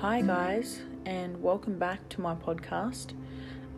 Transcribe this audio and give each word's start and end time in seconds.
Hi, 0.00 0.20
guys, 0.20 0.80
and 1.06 1.42
welcome 1.42 1.76
back 1.76 2.08
to 2.10 2.20
my 2.20 2.36
podcast. 2.36 3.14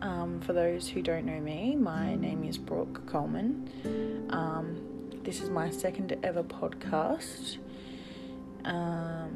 Um, 0.03 0.39
for 0.41 0.53
those 0.53 0.87
who 0.87 1.01
don't 1.01 1.25
know 1.25 1.39
me, 1.39 1.75
my 1.75 2.13
name 2.13 2.43
is 2.43 2.59
Brooke 2.59 3.07
Coleman. 3.07 4.27
Um, 4.29 5.09
this 5.23 5.41
is 5.41 5.49
my 5.49 5.71
second 5.71 6.15
ever 6.21 6.43
podcast. 6.43 7.57
Um, 8.65 9.31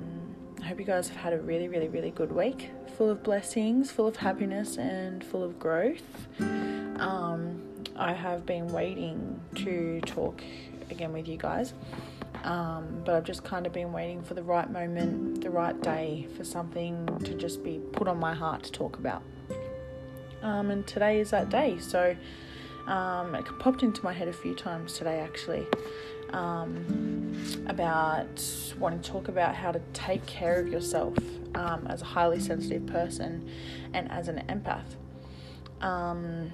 I 0.62 0.66
hope 0.66 0.78
you 0.78 0.86
guys 0.86 1.08
have 1.08 1.18
had 1.18 1.34
a 1.34 1.40
really, 1.40 1.68
really, 1.68 1.88
really 1.88 2.12
good 2.12 2.32
week, 2.32 2.70
full 2.96 3.10
of 3.10 3.24
blessings, 3.24 3.90
full 3.90 4.06
of 4.06 4.18
happiness, 4.18 4.78
and 4.78 5.24
full 5.24 5.44
of 5.44 5.58
growth. 5.58 6.28
Um, 6.40 7.64
I 7.96 8.14
have 8.14 8.46
been 8.46 8.72
waiting 8.72 9.42
to 9.56 10.02
talk 10.02 10.40
again 10.92 11.14
with 11.14 11.28
you 11.28 11.38
guys. 11.38 11.74
Um, 12.46 13.02
but 13.04 13.16
I've 13.16 13.24
just 13.24 13.44
kind 13.44 13.66
of 13.66 13.74
been 13.74 13.92
waiting 13.92 14.22
for 14.22 14.36
the 14.36 14.44
right 14.44 14.70
moment, 14.70 15.42
the 15.42 15.50
right 15.50 15.80
day 15.82 16.28
for 16.38 16.44
something 16.44 17.08
to 17.24 17.34
just 17.34 17.64
be 17.64 17.80
put 17.92 18.08
on 18.08 18.20
my 18.20 18.36
heart 18.36 18.64
to 18.64 18.72
talk 18.72 18.98
about. 18.98 19.24
Um, 20.44 20.70
and 20.70 20.86
today 20.86 21.20
is 21.20 21.32
that 21.32 21.50
day. 21.50 21.80
So 21.80 22.16
um, 22.86 23.34
it 23.34 23.46
popped 23.58 23.82
into 23.82 24.04
my 24.04 24.14
head 24.14 24.28
a 24.28 24.34
few 24.34 24.54
times 24.54 24.94
today 24.94 25.20
actually 25.20 25.66
um, 26.34 27.36
about 27.68 28.44
wanting 28.78 29.00
to 29.00 29.10
talk 29.10 29.28
about 29.28 29.56
how 29.56 29.72
to 29.72 29.82
take 29.94 30.24
care 30.28 30.60
of 30.60 30.68
yourself 30.68 31.18
um, 31.56 31.88
as 31.88 32.02
a 32.02 32.06
highly 32.06 32.40
sensitive 32.40 32.86
person 32.86 33.50
and 33.94 34.12
as 34.12 34.28
an 34.28 34.44
empath. 34.50 34.96
Um, 35.84 36.52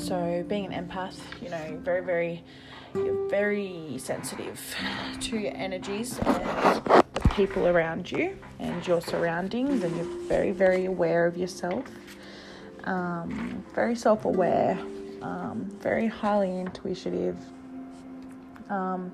so, 0.00 0.44
being 0.48 0.72
an 0.72 0.88
empath, 0.88 1.18
you 1.40 1.50
know, 1.50 1.78
very, 1.82 2.04
very 2.04 2.44
you're 3.04 3.28
very 3.28 3.96
sensitive 3.98 4.74
to 5.20 5.38
your 5.38 5.52
energies 5.54 6.18
and 6.18 6.84
the 7.14 7.28
people 7.34 7.66
around 7.66 8.10
you 8.10 8.38
and 8.58 8.86
your 8.86 9.00
surroundings, 9.00 9.82
and 9.82 9.96
you're 9.96 10.28
very, 10.28 10.50
very 10.50 10.86
aware 10.86 11.26
of 11.26 11.36
yourself. 11.36 11.84
Um, 12.84 13.64
very 13.74 13.94
self 13.94 14.24
aware, 14.24 14.78
um, 15.22 15.68
very 15.80 16.06
highly 16.06 16.58
intuitive. 16.58 17.36
Um, 18.70 19.12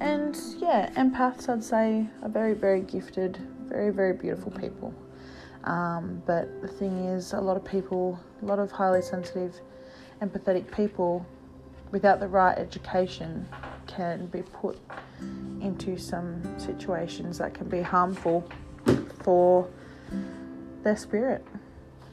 and 0.00 0.38
yeah, 0.58 0.90
empaths, 0.94 1.48
I'd 1.48 1.64
say, 1.64 2.06
are 2.22 2.28
very, 2.28 2.54
very 2.54 2.80
gifted, 2.82 3.38
very, 3.68 3.90
very 3.90 4.12
beautiful 4.12 4.52
people. 4.52 4.94
Um, 5.64 6.22
but 6.26 6.60
the 6.62 6.68
thing 6.68 7.06
is, 7.06 7.32
a 7.32 7.40
lot 7.40 7.56
of 7.56 7.64
people, 7.64 8.20
a 8.42 8.44
lot 8.44 8.58
of 8.58 8.70
highly 8.70 9.02
sensitive, 9.02 9.58
empathetic 10.22 10.70
people 10.74 11.26
without 11.90 12.20
the 12.20 12.28
right 12.28 12.56
education, 12.58 13.46
can 13.86 14.26
be 14.26 14.42
put 14.42 14.78
into 15.60 15.96
some 15.96 16.42
situations 16.58 17.38
that 17.38 17.54
can 17.54 17.68
be 17.68 17.80
harmful 17.80 18.48
for 19.22 19.68
their 20.82 20.96
spirit. 20.96 21.44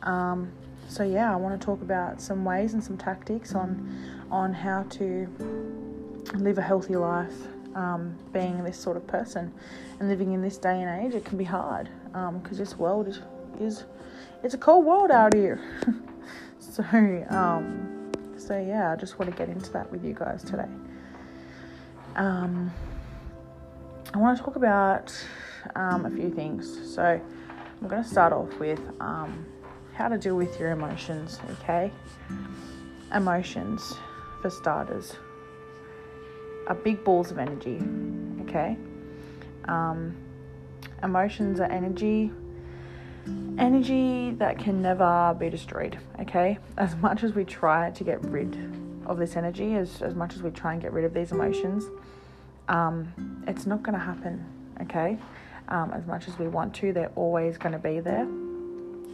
Um, 0.04 0.52
so 0.88 1.04
yeah, 1.04 1.32
I 1.32 1.36
want 1.36 1.60
to 1.60 1.66
talk 1.66 1.82
about 1.82 2.22
some 2.22 2.46
ways 2.46 2.74
and 2.74 2.84
some 2.84 2.98
tactics 2.98 3.56
on 3.56 4.26
on 4.32 4.54
how 4.54 4.84
to 4.90 5.28
live 6.36 6.58
a 6.58 6.62
healthy 6.62 6.96
life. 6.96 7.34
Um, 7.76 8.16
being 8.32 8.64
this 8.64 8.78
sort 8.78 8.98
of 8.98 9.08
person 9.08 9.52
and 10.00 10.08
living 10.08 10.34
in 10.34 10.44
this 10.44 10.60
day 10.60 10.84
and 10.84 11.04
age, 11.04 11.16
it 11.16 11.26
can 11.26 11.40
be 11.40 11.44
hard 11.44 11.90
because 12.06 12.52
um, 12.52 12.58
this 12.58 12.78
world 12.78 13.08
is, 13.08 13.20
is 13.60 13.86
it's 14.44 14.54
a 14.54 14.60
cold 14.60 14.86
world 14.86 15.10
out 15.10 15.34
here. 15.34 15.60
so 16.60 16.84
um, 17.32 17.93
so, 18.54 18.59
yeah, 18.59 18.92
I 18.92 18.96
just 18.96 19.18
want 19.18 19.32
to 19.32 19.36
get 19.36 19.50
into 19.50 19.72
that 19.72 19.92
with 19.92 20.06
you 20.06 20.14
guys 20.14 20.44
today. 20.44 20.70
Um, 22.16 22.72
I 24.14 24.20
want 24.20 24.38
to 24.38 24.44
talk 24.44 24.58
about 24.58 25.12
um, 25.76 26.06
a 26.06 26.12
few 26.12 26.30
things. 26.30 26.94
So, 26.94 27.02
I'm 27.02 27.88
going 27.88 28.04
to 28.04 28.08
start 28.08 28.31
off 28.31 28.54
with 28.59 28.80
um, 29.00 29.44
how 29.96 30.08
to 30.08 30.19
deal 30.19 30.36
with 30.36 30.59
your 30.59 30.69
emotions, 30.69 31.40
okay? 31.50 31.91
Emotions, 33.12 33.96
for 34.44 34.52
starters, 34.52 35.14
are 36.68 36.75
big 36.75 37.03
balls 37.03 37.31
of 37.31 37.40
energy, 37.40 37.81
okay? 38.41 38.78
Um, 39.66 40.16
emotions 41.02 41.59
are 41.59 41.72
energy 41.72 42.31
energy 43.57 44.31
that 44.31 44.57
can 44.57 44.81
never 44.81 45.35
be 45.39 45.50
destroyed, 45.50 45.97
okay? 46.19 46.57
As 46.78 46.95
much 46.97 47.23
as 47.23 47.34
we 47.34 47.45
try 47.45 47.91
to 47.91 48.03
get 48.03 48.22
rid 48.25 48.56
of 49.06 49.17
this 49.17 49.35
energy, 49.35 49.75
as, 49.75 50.01
as 50.01 50.16
much 50.16 50.35
as 50.35 50.41
we 50.41 50.50
try 50.51 50.73
and 50.73 50.81
get 50.81 50.94
rid 50.94 51.06
of 51.06 51.13
these 51.13 51.31
emotions, 51.31 51.85
um, 52.67 53.13
it's 53.47 53.66
not 53.66 53.84
going 53.84 53.97
to 53.97 54.03
happen, 54.03 54.44
okay? 54.81 55.17
Um, 55.69 55.91
as 55.94 56.06
much 56.06 56.28
as 56.28 56.38
we 56.39 56.47
want 56.47 56.73
to, 56.75 56.94
they're 56.94 57.11
always 57.16 57.57
going 57.57 57.73
to 57.73 57.79
be 57.79 58.00
there, 58.00 58.25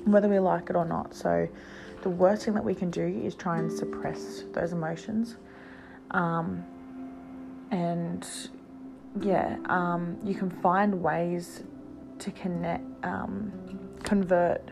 whether 0.05 0.27
we 0.27 0.39
like 0.39 0.69
it 0.69 0.75
or 0.75 0.85
not. 0.85 1.13
So, 1.13 1.47
the 2.01 2.09
worst 2.09 2.45
thing 2.45 2.53
that 2.53 2.63
we 2.63 2.73
can 2.73 2.89
do 2.89 3.05
is 3.05 3.35
try 3.35 3.57
and 3.57 3.69
suppress 3.71 4.43
those 4.53 4.71
emotions. 4.71 5.35
Um, 6.11 6.63
and 7.71 8.25
yeah, 9.21 9.57
um, 9.65 10.17
you 10.23 10.33
can 10.33 10.49
find 10.49 11.01
ways 11.01 11.63
to 12.19 12.31
connect, 12.31 12.83
um, 13.03 13.51
convert 14.03 14.69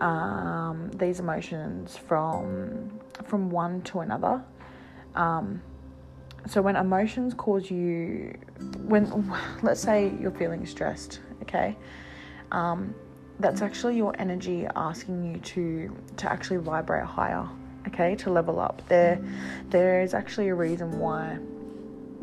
um, 0.00 0.90
these 0.94 1.20
emotions 1.20 1.96
from 1.96 2.90
from 3.24 3.50
one 3.50 3.82
to 3.82 4.00
another. 4.00 4.42
Um, 5.14 5.62
so 6.46 6.60
when 6.60 6.76
emotions 6.76 7.34
cause 7.34 7.70
you, 7.70 8.36
when 8.84 9.32
let's 9.62 9.80
say 9.80 10.12
you're 10.20 10.32
feeling 10.32 10.66
stressed, 10.66 11.20
okay, 11.42 11.76
um, 12.50 12.94
that's 13.38 13.62
actually 13.62 13.96
your 13.96 14.14
energy 14.18 14.66
asking 14.76 15.24
you 15.24 15.38
to 15.40 15.96
to 16.16 16.32
actually 16.32 16.58
vibrate 16.58 17.04
higher, 17.04 17.48
okay, 17.88 18.14
to 18.16 18.30
level 18.30 18.60
up. 18.60 18.82
There, 18.88 19.20
there 19.70 20.02
is 20.02 20.14
actually 20.14 20.48
a 20.48 20.54
reason 20.54 20.98
why 20.98 21.38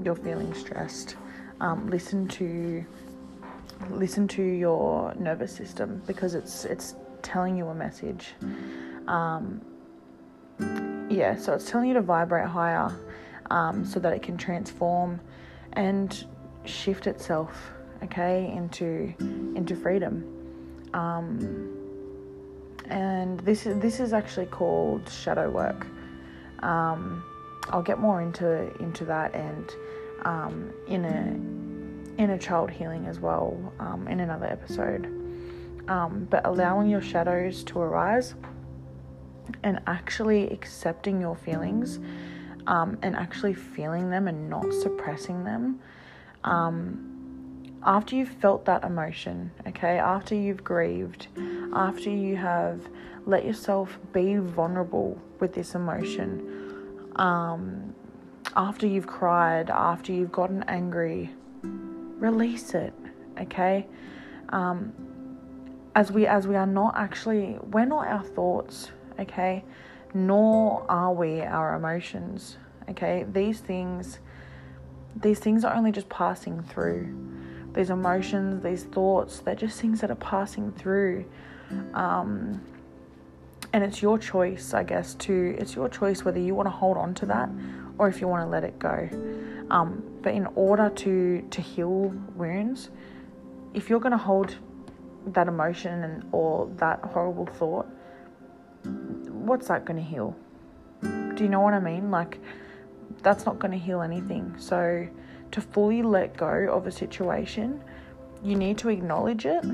you're 0.04 0.16
feeling 0.16 0.54
stressed. 0.54 1.16
Um, 1.62 1.90
listen 1.90 2.28
to 2.30 2.86
listen 3.90 4.28
to 4.30 4.44
your 4.44 5.14
nervous 5.16 5.56
system 5.56 6.02
because 6.06 6.36
it's 6.36 6.66
it's 6.66 6.96
telling 7.22 7.58
you 7.58 7.68
a 7.68 7.76
message. 7.76 8.34
Um, 9.08 9.62
yeah, 11.10 11.36
so 11.36 11.54
it's 11.54 11.70
telling 11.70 11.88
you 11.88 11.94
to 11.96 12.02
vibrate 12.02 12.48
higher 12.48 12.96
um, 13.50 13.86
so 13.86 14.00
that 14.00 14.14
it 14.14 14.22
can 14.22 14.38
transform 14.38 15.20
and 15.74 16.26
shift 16.66 17.08
itself, 17.08 17.72
okay, 18.04 18.52
into 18.56 19.14
into 19.56 19.76
freedom. 19.76 20.24
Um, 20.94 21.76
and 22.86 23.40
this 23.42 23.66
is 23.66 23.80
this 23.80 24.00
is 24.00 24.14
actually 24.14 24.48
called 24.48 25.08
shadow 25.10 25.50
work. 25.50 25.88
Um, 26.62 27.24
I'll 27.70 27.84
get 27.84 28.00
more 28.00 28.22
into 28.22 28.76
into 28.78 29.06
that 29.06 29.34
and 29.34 29.72
um, 30.24 30.74
in 30.88 31.06
a 31.06 31.59
inner 32.20 32.38
child 32.38 32.70
healing 32.70 33.08
as 33.08 33.20
well 33.20 33.74
um, 33.80 34.08
in 34.08 34.20
another 34.20 34.46
episode. 34.46 35.06
Um, 35.88 36.28
but 36.30 36.46
allowing 36.46 36.88
your 36.88 37.02
shadows 37.02 37.64
to 37.64 37.80
arise 37.80 38.36
and 39.64 39.80
actually 39.88 40.48
accepting 40.52 41.20
your 41.20 41.36
feelings 41.36 42.00
um, 42.68 43.00
and 43.02 43.16
actually 43.16 43.56
feeling 43.56 44.12
them 44.12 44.28
and 44.28 44.50
not 44.50 44.72
suppressing 44.72 45.44
them. 45.44 45.80
Um, 46.44 47.74
after 47.84 48.16
you've 48.16 48.30
felt 48.30 48.66
that 48.66 48.84
emotion, 48.84 49.52
okay, 49.66 49.98
after 49.98 50.36
you've 50.36 50.64
grieved, 50.64 51.28
after 51.74 52.10
you 52.10 52.36
have 52.36 52.82
let 53.26 53.46
yourself 53.46 53.98
be 54.12 54.36
vulnerable 54.36 55.20
with 55.40 55.54
this 55.54 55.74
emotion, 55.74 57.10
um, 57.16 57.96
after 58.56 58.86
you've 58.86 59.08
cried, 59.08 59.70
after 59.70 60.12
you've 60.12 60.32
gotten 60.32 60.64
angry, 60.64 61.32
release 62.20 62.74
it 62.74 62.94
okay? 63.40 63.88
Um, 64.50 64.94
as 65.96 66.12
we 66.12 66.28
as 66.28 66.48
we 66.48 66.56
are 66.56 66.68
not 66.68 66.96
actually 66.96 67.58
we're 67.72 67.86
not 67.86 68.08
our 68.08 68.24
thoughts 68.24 68.92
okay? 69.20 69.64
Nor 70.14 70.86
are 70.90 71.14
we 71.14 71.42
our 71.42 71.76
emotions 71.76 72.58
okay? 72.90 73.26
These 73.32 73.60
things 73.60 74.20
these 75.16 75.40
things 75.40 75.66
are 75.66 75.76
only 75.76 75.92
just 75.92 76.10
passing 76.10 76.62
through. 76.64 77.16
These 77.74 77.90
emotions 77.90 78.64
these 78.64 78.84
thoughts 78.84 79.40
they're 79.40 79.56
just 79.56 79.80
things 79.80 80.02
that 80.02 80.12
are 80.12 80.16
passing 80.16 80.72
through. 80.74 81.26
Um, 81.94 82.62
and 83.74 83.84
it's 83.84 84.02
your 84.02 84.18
choice 84.18 84.74
i 84.74 84.82
guess 84.82 85.14
to 85.14 85.56
it's 85.60 85.76
your 85.76 85.88
choice 85.88 86.26
whether 86.26 86.40
you 86.40 86.56
want 86.56 86.66
to 86.66 86.72
hold 86.72 86.98
on 86.98 87.14
to 87.14 87.28
that 87.28 87.48
or 88.00 88.08
if 88.08 88.20
you 88.20 88.28
want 88.28 88.44
to 88.44 88.50
let 88.50 88.64
it 88.64 88.80
go. 88.80 89.08
Um, 89.70 90.02
but 90.22 90.34
in 90.34 90.48
order 90.56 90.90
to 90.90 91.42
to 91.50 91.62
heal 91.62 92.14
wounds, 92.36 92.90
if 93.74 93.90
you're 93.90 94.00
going 94.00 94.12
to 94.12 94.18
hold 94.18 94.56
that 95.28 95.48
emotion 95.48 96.04
and 96.04 96.24
or 96.32 96.70
that 96.78 97.00
horrible 97.04 97.46
thought, 97.46 97.88
what's 98.84 99.68
that 99.68 99.86
going 99.86 99.98
to 99.98 100.10
heal? 100.10 100.36
Do 101.02 101.44
you 101.44 101.50
know 101.50 101.62
what 101.62 101.74
I 101.74 101.80
mean? 101.80 102.12
Like 102.12 102.40
that's 103.22 103.46
not 103.46 103.60
going 103.60 103.72
to 103.72 103.78
heal 103.78 104.02
anything. 104.02 104.56
So 104.58 105.08
to 105.52 105.62
fully 105.62 106.04
let 106.04 106.38
go 106.38 106.70
of 106.72 106.88
a 106.88 106.92
situation, 106.92 107.84
you 108.44 108.56
need 108.56 108.78
to 108.80 108.90
acknowledge 108.90 109.46
it 109.46 109.66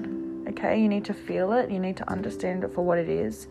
Okay, 0.47 0.79
you 0.79 0.87
need 0.87 1.05
to 1.05 1.13
feel 1.13 1.53
it, 1.53 1.71
you 1.71 1.79
need 1.79 1.97
to 1.97 2.09
understand 2.09 2.63
it 2.63 2.73
for 2.73 2.83
what 2.83 2.99
it 2.99 3.09
is, 3.09 3.47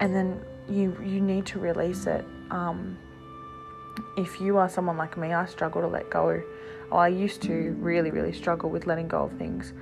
and 0.00 0.14
then 0.14 0.40
you 0.68 0.96
you 1.04 1.20
need 1.20 1.46
to 1.46 1.60
release 1.60 2.06
it. 2.06 2.24
Um, 2.50 2.98
if 4.16 4.40
you 4.40 4.56
are 4.56 4.68
someone 4.68 4.96
like 4.96 5.16
me, 5.16 5.32
I 5.32 5.46
struggle 5.46 5.82
to 5.82 5.88
let 5.88 6.10
go. 6.10 6.42
Oh, 6.92 6.96
I 6.96 7.08
used 7.08 7.42
to 7.42 7.76
really, 7.78 8.10
really 8.10 8.32
struggle 8.32 8.70
with 8.70 8.86
letting 8.86 9.08
go 9.08 9.24
of 9.24 9.32
things. 9.32 9.72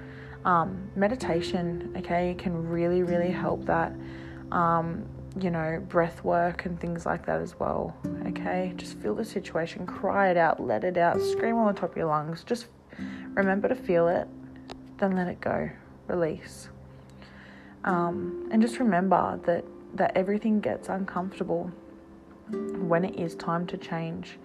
Um, 0.44 0.90
meditation, 0.94 1.92
okay, 1.96 2.34
can 2.38 2.68
really, 2.68 3.02
really 3.02 3.30
help 3.30 3.64
that. 3.66 3.92
Um, 4.52 5.06
you 5.40 5.50
know, 5.50 5.84
breath 5.88 6.24
work 6.24 6.64
and 6.64 6.80
things 6.80 7.06
like 7.06 7.26
that 7.26 7.40
as 7.40 7.58
well. 7.58 7.96
Okay, 8.26 8.72
just 8.76 8.98
feel 8.98 9.14
the 9.14 9.24
situation, 9.24 9.86
cry 9.86 10.30
it 10.30 10.36
out, 10.36 10.60
let 10.60 10.84
it 10.84 10.96
out, 10.96 11.20
scream 11.20 11.56
on 11.56 11.72
the 11.72 11.78
top 11.78 11.90
of 11.92 11.96
your 11.96 12.06
lungs. 12.06 12.44
Just 12.44 12.66
remember 13.34 13.68
to 13.68 13.74
feel 13.74 14.08
it, 14.08 14.26
then 14.98 15.14
let 15.16 15.28
it 15.28 15.40
go, 15.40 15.70
release. 16.08 16.68
Um, 17.84 18.48
and 18.50 18.60
just 18.60 18.78
remember 18.78 19.38
that 19.44 19.64
that 19.94 20.12
everything 20.16 20.60
gets 20.60 20.88
uncomfortable 20.88 21.70
when 22.50 23.04
it 23.04 23.18
is 23.18 23.34
time 23.34 23.66
to 23.68 23.76
change. 23.76 24.38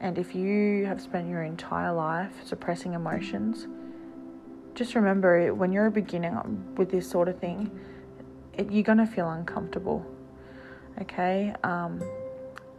And 0.00 0.18
if 0.18 0.34
you 0.34 0.84
have 0.86 1.00
spent 1.00 1.28
your 1.28 1.42
entire 1.42 1.92
life 1.92 2.32
suppressing 2.44 2.94
emotions, 2.94 3.66
just 4.74 4.94
remember 4.94 5.54
when 5.54 5.72
you're 5.72 5.90
beginning 5.90 6.74
with 6.76 6.90
this 6.90 7.08
sort 7.08 7.28
of 7.28 7.38
thing, 7.38 7.70
it, 8.54 8.70
you're 8.70 8.82
going 8.82 8.98
to 8.98 9.06
feel 9.06 9.30
uncomfortable. 9.30 10.04
Okay? 11.00 11.54
Um, 11.62 12.02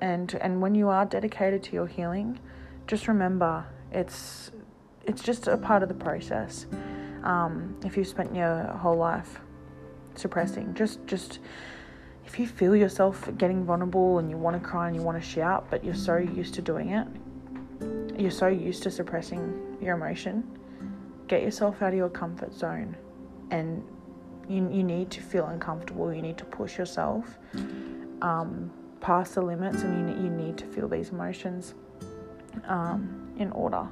and 0.01 0.33
and 0.41 0.61
when 0.61 0.75
you 0.75 0.89
are 0.89 1.05
dedicated 1.05 1.63
to 1.63 1.73
your 1.73 1.87
healing, 1.87 2.39
just 2.87 3.07
remember 3.07 3.65
it's 3.91 4.51
it's 5.05 5.21
just 5.23 5.47
a 5.47 5.57
part 5.57 5.83
of 5.83 5.89
the 5.89 5.95
process. 5.95 6.67
Um, 7.23 7.75
if 7.83 7.97
you've 7.97 8.07
spent 8.07 8.35
your 8.35 8.63
whole 8.81 8.97
life 8.97 9.39
suppressing, 10.15 10.73
just 10.73 11.05
just 11.07 11.39
if 12.25 12.39
you 12.39 12.47
feel 12.47 12.75
yourself 12.75 13.29
getting 13.37 13.63
vulnerable 13.63 14.19
and 14.19 14.29
you 14.29 14.37
want 14.37 14.61
to 14.61 14.67
cry 14.67 14.87
and 14.87 14.95
you 14.95 15.01
want 15.01 15.21
to 15.21 15.27
shout, 15.27 15.67
but 15.69 15.83
you're 15.83 15.93
so 15.93 16.17
used 16.17 16.53
to 16.55 16.61
doing 16.61 16.89
it, 16.89 17.07
you're 18.19 18.31
so 18.31 18.47
used 18.47 18.83
to 18.83 18.91
suppressing 18.91 19.77
your 19.81 19.95
emotion, 19.95 20.43
get 21.27 21.41
yourself 21.41 21.81
out 21.81 21.89
of 21.89 21.95
your 21.95 22.09
comfort 22.09 22.53
zone 22.53 22.95
and 23.51 23.83
you, 24.49 24.69
you 24.71 24.83
need 24.83 25.11
to 25.11 25.21
feel 25.21 25.45
uncomfortable. 25.45 26.13
You 26.13 26.21
need 26.21 26.37
to 26.37 26.45
push 26.45 26.77
yourself 26.77 27.37
um, 28.21 28.71
past 29.01 29.35
the 29.35 29.41
limits 29.41 29.83
and 29.83 30.09
you, 30.09 30.23
you 30.23 30.29
need 30.29 30.57
to 30.57 30.65
feel 30.65 30.87
these 30.87 31.09
emotions 31.09 31.73
um, 32.67 33.33
in 33.37 33.51
order 33.51 33.87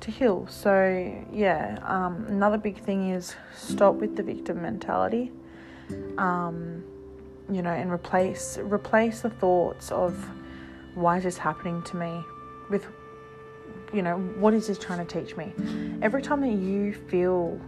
to 0.00 0.10
heal. 0.10 0.46
So, 0.48 1.24
yeah, 1.32 1.78
um, 1.82 2.26
another 2.28 2.58
big 2.58 2.78
thing 2.80 3.10
is 3.10 3.36
stop 3.54 3.94
with 3.96 4.16
the 4.16 4.22
victim 4.22 4.62
mentality. 4.62 5.30
Um, 6.18 6.84
you 7.50 7.62
know, 7.62 7.70
and 7.70 7.90
replace 7.90 8.58
replace 8.58 9.20
the 9.20 9.30
thoughts 9.30 9.90
of 9.90 10.28
why 10.94 11.16
is 11.16 11.24
this 11.24 11.38
happening 11.38 11.82
to 11.82 11.96
me 11.96 12.24
with 12.70 12.86
you 13.92 14.00
know, 14.00 14.16
what 14.16 14.54
is 14.54 14.68
this 14.68 14.78
trying 14.78 15.04
to 15.06 15.20
teach 15.20 15.36
me? 15.36 15.52
Every 16.00 16.22
time 16.22 16.40
that 16.40 16.52
you 16.52 16.94
feel 16.94 17.60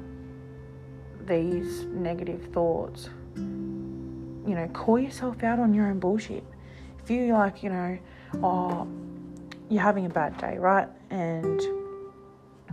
these 1.27 1.85
negative 1.85 2.49
thoughts, 2.53 3.11
you 3.37 4.55
know, 4.55 4.69
call 4.73 4.99
yourself 4.99 5.43
out 5.43 5.59
on 5.59 5.75
your 5.75 5.87
own 5.87 5.99
bullshit. 5.99 6.45
If 7.03 7.11
you 7.11 7.33
like, 7.35 7.63
you 7.63 7.69
know, 7.69 7.99
oh, 8.43 8.89
you're 9.69 9.83
having 9.83 10.07
a 10.07 10.09
bad 10.09 10.39
day, 10.39 10.57
right? 10.57 10.89
And 11.11 11.61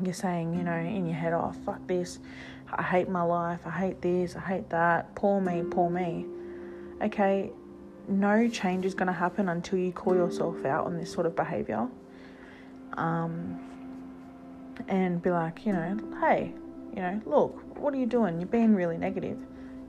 you're 0.01 0.13
saying, 0.13 0.53
you 0.53 0.63
know, 0.63 0.77
in 0.77 1.05
your 1.05 1.15
head, 1.15 1.33
oh, 1.33 1.53
fuck 1.65 1.85
this. 1.87 2.19
I 2.71 2.83
hate 2.83 3.09
my 3.09 3.23
life. 3.23 3.59
I 3.65 3.71
hate 3.71 4.01
this. 4.01 4.37
I 4.37 4.39
hate 4.39 4.69
that. 4.69 5.13
Poor 5.15 5.41
me, 5.41 5.63
poor 5.69 5.89
me 5.89 6.25
okay, 7.03 7.51
no 8.07 8.47
change 8.47 8.85
is 8.85 8.93
going 8.93 9.07
to 9.07 9.13
happen 9.13 9.49
until 9.49 9.79
you 9.79 9.91
call 9.91 10.15
yourself 10.15 10.65
out 10.65 10.85
on 10.85 10.97
this 10.97 11.11
sort 11.11 11.25
of 11.25 11.35
behavior. 11.35 11.87
Um, 12.93 13.59
and 14.87 15.21
be 15.21 15.29
like, 15.29 15.65
you 15.65 15.73
know, 15.73 15.97
hey, 16.19 16.53
you 16.95 17.01
know, 17.01 17.21
look, 17.25 17.77
what 17.77 17.93
are 17.93 17.97
you 17.97 18.05
doing? 18.05 18.39
You're 18.39 18.47
being 18.47 18.75
really 18.75 18.97
negative. 18.97 19.37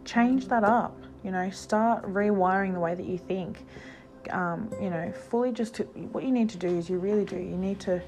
Change 0.05 0.49
that 0.49 0.65
up. 0.65 0.97
You 1.25 1.31
know, 1.31 1.51
start 1.51 2.03
rewiring 2.05 2.75
the 2.75 2.81
way 2.81 2.95
that 2.95 3.07
you 3.07 3.19
think. 3.19 3.65
Um, 4.31 4.71
you 4.81 4.91
know, 4.91 5.13
fully 5.31 5.53
just 5.53 5.75
to, 5.77 5.85
what 5.85 6.25
you 6.25 6.31
need 6.31 6.49
to 6.51 6.59
do 6.59 6.69
is 6.69 6.89
you 6.89 6.99
really 6.99 7.25
do. 7.25 7.37
You 7.37 7.57
need 7.57 7.81
to 7.81 8.03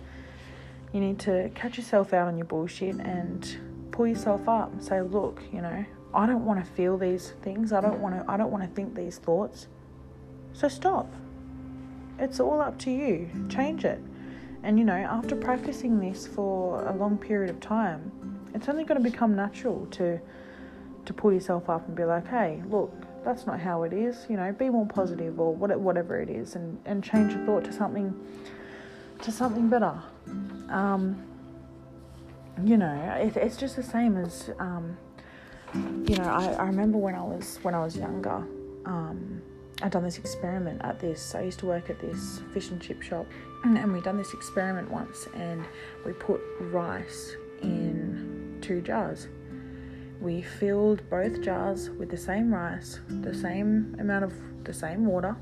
you 0.93 1.01
need 1.01 1.19
to 1.21 1.51
catch 1.57 1.77
yourself 1.77 2.13
out 2.13 2.29
on 2.29 2.39
your 2.39 2.47
bullshit 2.47 2.95
and 3.01 3.89
pull 3.91 4.07
yourself 4.07 4.49
up 4.49 4.81
say, 4.81 5.03
look, 5.03 5.43
you 5.53 5.61
know, 5.61 5.85
I 6.15 6.27
don't 6.27 6.45
want 6.45 6.65
to 6.65 6.71
feel 6.73 6.97
these 6.97 7.33
things. 7.43 7.73
I 7.73 7.81
don't 7.81 8.01
want 8.01 8.15
to 8.15 8.31
I 8.31 8.37
don't 8.37 8.51
want 8.51 8.63
to 8.63 8.71
think 8.71 8.95
these 8.95 9.19
thoughts. 9.19 9.67
So 10.53 10.69
stop. 10.69 11.13
It's 12.19 12.39
all 12.39 12.61
up 12.61 12.79
to 12.81 12.91
you. 12.91 13.29
Change 13.49 13.85
it. 13.85 14.01
And 14.63 14.79
you 14.79 14.85
know, 14.85 14.95
after 14.95 15.37
practicing 15.37 16.01
this 16.01 16.27
for 16.27 16.87
a 16.87 16.95
long 16.95 17.19
period 17.19 17.51
of 17.51 17.61
time, 17.61 18.13
it's 18.55 18.69
only 18.69 18.85
going 18.85 19.03
to 19.03 19.11
become 19.11 19.35
natural 19.35 19.87
to 19.93 20.21
to 21.05 21.13
pull 21.13 21.33
yourself 21.33 21.69
up 21.69 21.87
and 21.87 21.97
be 21.97 22.05
like, 22.05 22.27
"Hey, 22.29 22.63
look, 22.71 22.93
that's 23.25 23.47
not 23.47 23.61
how 23.61 23.83
it 23.83 23.93
is." 23.93 24.27
You 24.31 24.37
know, 24.37 24.53
be 24.53 24.71
more 24.71 24.87
positive 24.87 25.39
or 25.39 25.53
whatever 25.55 26.21
it 26.21 26.31
is, 26.31 26.55
and 26.55 26.79
and 26.87 27.03
change 27.03 27.35
your 27.35 27.45
thought 27.45 27.65
to 27.65 27.73
something 27.73 28.15
to 29.23 29.33
something 29.33 29.69
better. 29.69 30.01
Um, 30.71 31.23
you 32.65 32.77
know, 32.77 32.95
it, 33.21 33.37
it's 33.37 33.57
just 33.57 33.77
the 33.77 33.83
same 33.83 34.17
as 34.17 34.51
um, 34.59 34.97
you 35.75 36.17
know, 36.17 36.25
I, 36.25 36.53
I 36.53 36.67
remember 36.67 36.99
when 36.99 37.15
I 37.15 37.23
was 37.23 37.59
when 37.63 37.75
I 37.75 37.81
was 37.81 37.97
younger, 37.97 38.47
um, 38.85 39.43
I'd 39.83 39.91
done 39.91 40.05
this 40.05 40.19
experiment 40.19 40.81
at 40.85 41.01
this. 41.01 41.35
I 41.35 41.43
used 41.43 41.59
to 41.61 41.67
work 41.67 41.91
at 41.91 42.01
this 42.01 42.41
fish 42.53 42.71
and 42.71 42.81
chip 42.81 43.03
shop, 43.03 43.27
and 43.65 43.93
we'd 43.93 44.05
done 44.05 44.17
this 44.17 44.33
experiment 44.33 44.91
once, 44.91 45.27
and 45.35 45.65
we 46.07 46.13
put 46.13 46.41
rice 46.61 47.35
in 47.63 48.59
two 48.61 48.81
jars. 48.81 49.29
We 50.21 50.43
filled 50.43 51.09
both 51.11 51.43
jars 51.43 51.91
with 51.91 52.09
the 52.09 52.17
same 52.17 52.55
rice, 52.55 53.01
the 53.09 53.35
same 53.35 53.97
amount 53.99 54.25
of 54.25 54.33
the 54.65 54.73
same 54.73 55.05
water. 55.07 55.37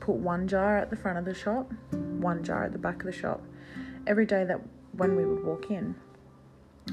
Put 0.00 0.16
one 0.16 0.48
jar 0.48 0.78
at 0.78 0.88
the 0.88 0.96
front 0.96 1.18
of 1.18 1.26
the 1.26 1.34
shop, 1.34 1.70
one 1.92 2.42
jar 2.42 2.64
at 2.64 2.72
the 2.72 2.78
back 2.78 3.00
of 3.00 3.06
the 3.06 3.12
shop. 3.12 3.42
Every 4.06 4.24
day 4.24 4.44
that 4.44 4.60
when 4.92 5.14
we 5.14 5.26
would 5.26 5.44
walk 5.44 5.70
in, 5.70 5.94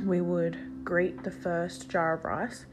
we 0.03 0.19
would 0.19 0.57
greet 0.87 1.21
the 1.23 1.31
first 1.31 1.89
jar 1.89 2.13
of 2.13 2.23
rice 2.23 2.65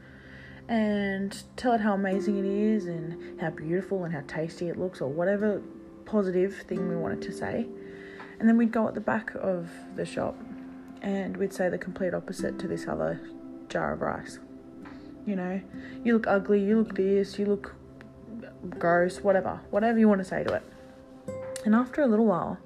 and 0.69 1.43
tell 1.57 1.73
it 1.73 1.81
how 1.81 1.93
amazing 1.93 2.37
it 2.37 2.45
is 2.45 2.85
and 2.85 3.41
how 3.41 3.49
beautiful 3.49 4.05
and 4.05 4.13
how 4.13 4.21
tasty 4.25 4.69
it 4.69 4.79
looks 4.79 5.01
or 5.01 5.09
whatever 5.09 5.61
positive 6.05 6.55
thing 6.61 6.87
we 6.87 6.95
wanted 6.95 7.21
to 7.21 7.33
say. 7.33 7.67
And 8.39 8.47
then 8.47 8.55
we'd 8.55 8.71
go 8.71 8.87
at 8.87 8.93
the 8.93 9.01
back 9.01 9.35
of 9.35 9.69
the 9.97 10.05
shop 10.05 10.33
and 11.01 11.35
we'd 11.35 11.51
say 11.51 11.67
the 11.67 11.77
complete 11.77 12.13
opposite 12.13 12.57
to 12.59 12.69
this 12.69 12.87
other 12.87 13.19
jar 13.67 13.91
of 13.91 14.01
rice. 14.01 14.39
You 15.27 15.35
know, 15.35 15.61
you 16.05 16.13
look 16.13 16.25
ugly, 16.25 16.63
you 16.63 16.77
look 16.77 16.95
this, 16.95 17.37
you 17.37 17.47
look 17.47 17.75
gross, 18.69 19.17
whatever, 19.17 19.59
whatever 19.71 19.99
you 19.99 20.07
want 20.07 20.21
to 20.21 20.25
say 20.25 20.41
to 20.45 20.53
it. 20.53 20.63
And 21.65 21.75
after 21.75 22.01
a 22.01 22.07
little 22.07 22.27
while, 22.27 22.59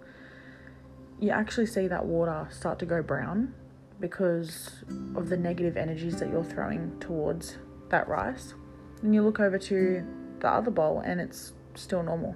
you 1.19 1.31
actually 1.31 1.65
see 1.65 1.87
that 1.87 2.05
water 2.05 2.47
start 2.51 2.77
to 2.79 2.85
go 2.85 3.01
brown 3.01 3.55
because 3.99 4.83
of 5.15 5.29
the 5.29 5.37
negative 5.37 5.77
energies 5.77 6.19
that 6.19 6.29
you're 6.29 6.43
throwing 6.43 6.97
towards 6.99 7.57
that 7.89 8.07
rice. 8.07 8.53
And 9.01 9.13
you 9.13 9.21
look 9.23 9.39
over 9.39 9.57
to 9.57 10.05
the 10.39 10.49
other 10.49 10.71
bowl 10.71 11.01
and 11.05 11.19
it's 11.19 11.53
still 11.75 12.03
normal. 12.03 12.35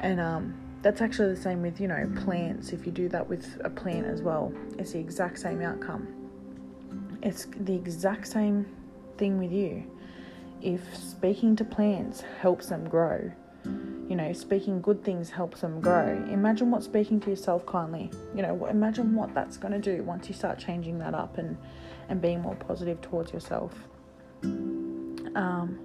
And 0.00 0.20
um, 0.20 0.54
that's 0.82 1.00
actually 1.00 1.34
the 1.34 1.40
same 1.40 1.62
with, 1.62 1.80
you 1.80 1.88
know, 1.88 2.10
plants. 2.24 2.72
If 2.72 2.86
you 2.86 2.92
do 2.92 3.08
that 3.10 3.28
with 3.28 3.60
a 3.64 3.70
plant 3.70 4.06
as 4.06 4.22
well, 4.22 4.52
it's 4.78 4.92
the 4.92 4.98
exact 4.98 5.38
same 5.38 5.60
outcome. 5.60 6.08
It's 7.22 7.46
the 7.60 7.74
exact 7.74 8.26
same 8.28 8.66
thing 9.18 9.38
with 9.38 9.52
you. 9.52 9.84
If 10.62 10.96
speaking 10.96 11.56
to 11.56 11.64
plants 11.64 12.22
helps 12.40 12.66
them 12.66 12.88
grow, 12.88 13.30
you 13.64 14.16
know, 14.16 14.32
speaking 14.32 14.80
good 14.80 15.04
things 15.04 15.30
helps 15.30 15.60
them 15.60 15.80
grow. 15.80 16.08
Imagine 16.30 16.70
what 16.70 16.82
speaking 16.82 17.20
to 17.20 17.30
yourself 17.30 17.64
kindly, 17.64 18.10
you 18.34 18.42
know, 18.42 18.66
imagine 18.66 19.14
what 19.14 19.32
that's 19.34 19.56
going 19.56 19.72
to 19.72 19.78
do 19.78 20.02
once 20.02 20.28
you 20.28 20.34
start 20.34 20.58
changing 20.58 20.98
that 20.98 21.14
up 21.14 21.38
and, 21.38 21.56
and 22.08 22.20
being 22.20 22.40
more 22.40 22.56
positive 22.56 23.00
towards 23.00 23.32
yourself. 23.32 23.72
Um, 24.42 25.78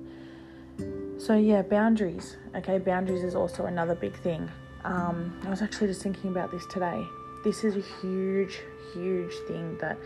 so, 1.19 1.35
yeah, 1.35 1.61
boundaries. 1.61 2.37
Okay, 2.55 2.79
boundaries 2.79 3.23
is 3.23 3.35
also 3.35 3.65
another 3.65 3.95
big 3.95 4.15
thing. 4.21 4.49
Um, 4.83 5.39
I 5.45 5.49
was 5.49 5.61
actually 5.61 5.87
just 5.87 6.01
thinking 6.01 6.31
about 6.31 6.51
this 6.51 6.65
today. 6.67 7.05
This 7.43 7.63
is 7.63 7.75
a 7.75 8.01
huge, 8.01 8.59
huge 8.93 9.33
thing 9.47 9.77
that 9.79 9.97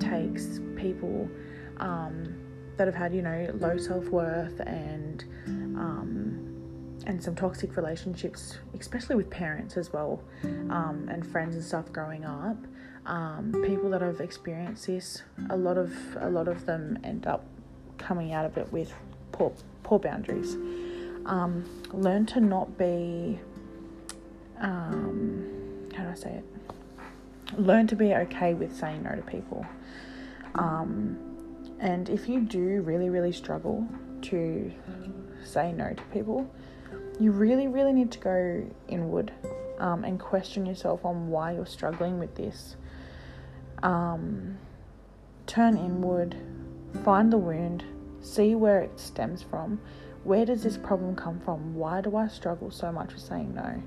takes 0.00 0.60
people 0.76 1.28
um, 1.78 2.34
that 2.76 2.86
have 2.86 2.94
had, 2.94 3.14
you 3.14 3.22
know, 3.22 3.50
low 3.54 3.76
self 3.76 4.06
worth 4.06 4.60
and 4.60 5.24
um, 5.46 6.47
and 7.08 7.22
some 7.22 7.34
toxic 7.34 7.74
relationships, 7.74 8.58
especially 8.78 9.16
with 9.16 9.30
parents 9.30 9.78
as 9.78 9.92
well, 9.92 10.22
um, 10.44 11.08
and 11.10 11.26
friends 11.26 11.56
and 11.56 11.64
stuff 11.64 11.90
growing 11.90 12.24
up. 12.24 12.58
Um, 13.06 13.64
people 13.66 13.88
that 13.90 14.02
have 14.02 14.20
experienced 14.20 14.86
this, 14.86 15.22
a 15.48 15.56
lot 15.56 15.78
of 15.78 15.90
a 16.20 16.28
lot 16.28 16.46
of 16.46 16.66
them 16.66 16.98
end 17.02 17.26
up 17.26 17.44
coming 17.96 18.34
out 18.34 18.44
of 18.44 18.58
it 18.58 18.70
with 18.70 18.92
poor 19.32 19.52
poor 19.82 19.98
boundaries. 19.98 20.54
Um, 21.24 21.64
learn 21.92 22.26
to 22.26 22.40
not 22.40 22.76
be. 22.76 23.40
Um, 24.60 25.88
how 25.96 26.04
do 26.04 26.10
I 26.10 26.14
say 26.14 26.30
it? 26.30 26.44
Learn 27.58 27.86
to 27.86 27.96
be 27.96 28.12
okay 28.14 28.52
with 28.52 28.76
saying 28.76 29.02
no 29.04 29.16
to 29.16 29.22
people. 29.22 29.64
Um, 30.56 31.18
and 31.80 32.10
if 32.10 32.28
you 32.28 32.40
do 32.40 32.82
really, 32.82 33.08
really 33.08 33.32
struggle 33.32 33.88
to 34.22 34.70
say 35.44 35.72
no 35.72 35.94
to 35.94 36.02
people, 36.12 36.50
you 37.20 37.32
really, 37.32 37.66
really 37.66 37.92
need 37.92 38.10
to 38.12 38.18
go 38.18 38.66
inward 38.88 39.32
um, 39.78 40.04
and 40.04 40.18
question 40.18 40.66
yourself 40.66 41.04
on 41.04 41.28
why 41.28 41.52
you're 41.52 41.66
struggling 41.66 42.18
with 42.18 42.34
this. 42.34 42.76
Um, 43.82 44.58
turn 45.46 45.76
inward, 45.76 46.36
find 47.04 47.32
the 47.32 47.38
wound, 47.38 47.84
see 48.20 48.54
where 48.54 48.80
it 48.80 48.98
stems 48.98 49.42
from. 49.42 49.80
Where 50.24 50.44
does 50.44 50.62
this 50.62 50.76
problem 50.76 51.16
come 51.16 51.40
from? 51.40 51.74
Why 51.74 52.00
do 52.00 52.16
I 52.16 52.28
struggle 52.28 52.70
so 52.70 52.92
much 52.92 53.14
with 53.14 53.22
saying 53.22 53.54
no? 53.54 53.82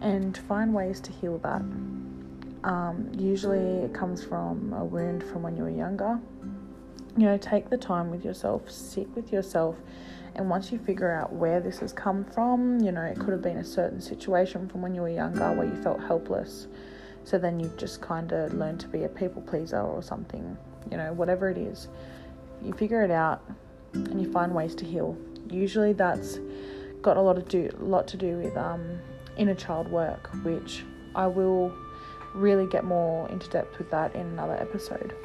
And 0.00 0.36
find 0.36 0.72
ways 0.72 1.00
to 1.00 1.12
heal 1.12 1.38
that. 1.38 1.62
Um, 2.64 3.10
usually, 3.16 3.84
it 3.84 3.92
comes 3.92 4.24
from 4.24 4.72
a 4.72 4.84
wound 4.84 5.22
from 5.24 5.42
when 5.42 5.56
you 5.56 5.64
were 5.64 5.70
younger. 5.70 6.18
You 7.18 7.24
know, 7.24 7.36
take 7.36 7.68
the 7.68 7.76
time 7.76 8.12
with 8.12 8.24
yourself, 8.24 8.70
sit 8.70 9.08
with 9.16 9.32
yourself, 9.32 9.74
and 10.36 10.48
once 10.48 10.70
you 10.70 10.78
figure 10.78 11.10
out 11.10 11.32
where 11.32 11.58
this 11.58 11.80
has 11.80 11.92
come 11.92 12.24
from, 12.24 12.78
you 12.78 12.92
know, 12.92 13.02
it 13.02 13.18
could 13.18 13.30
have 13.30 13.42
been 13.42 13.56
a 13.56 13.64
certain 13.64 14.00
situation 14.00 14.68
from 14.68 14.82
when 14.82 14.94
you 14.94 15.00
were 15.00 15.08
younger 15.08 15.52
where 15.52 15.66
you 15.66 15.74
felt 15.82 16.00
helpless. 16.00 16.68
So 17.24 17.36
then 17.36 17.58
you've 17.58 17.76
just 17.76 18.00
kind 18.00 18.30
of 18.30 18.54
learned 18.54 18.78
to 18.82 18.86
be 18.86 19.02
a 19.02 19.08
people 19.08 19.42
pleaser 19.42 19.80
or 19.80 20.00
something, 20.00 20.56
you 20.92 20.96
know, 20.96 21.12
whatever 21.12 21.50
it 21.50 21.58
is. 21.58 21.88
You 22.62 22.72
figure 22.72 23.02
it 23.02 23.10
out 23.10 23.42
and 23.94 24.22
you 24.22 24.30
find 24.30 24.54
ways 24.54 24.76
to 24.76 24.84
heal. 24.84 25.18
Usually 25.50 25.94
that's 25.94 26.38
got 27.02 27.16
a 27.16 27.20
lot 27.20 27.32
to 27.32 27.42
do 27.42 27.68
lot 27.80 28.06
to 28.08 28.16
do 28.16 28.36
with 28.36 28.56
um, 28.56 29.00
inner 29.36 29.56
child 29.56 29.90
work, 29.90 30.30
which 30.44 30.84
I 31.16 31.26
will 31.26 31.74
really 32.32 32.68
get 32.68 32.84
more 32.84 33.28
into 33.28 33.48
depth 33.48 33.76
with 33.76 33.90
that 33.90 34.14
in 34.14 34.20
another 34.20 34.54
episode. 34.54 35.16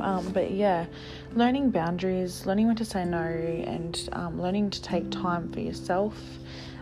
Um, 0.00 0.30
but 0.32 0.50
yeah, 0.50 0.86
learning 1.34 1.70
boundaries, 1.70 2.46
learning 2.46 2.66
when 2.66 2.76
to 2.76 2.84
say 2.84 3.04
no, 3.04 3.18
and 3.20 4.08
um, 4.12 4.40
learning 4.40 4.70
to 4.70 4.82
take 4.82 5.10
time 5.10 5.52
for 5.52 5.60
yourself, 5.60 6.14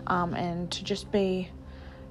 um, 0.07 0.35
and 0.35 0.71
to 0.73 0.85
just 0.85 1.11
be, 1.11 1.51